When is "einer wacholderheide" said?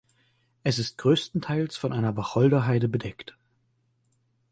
1.93-2.89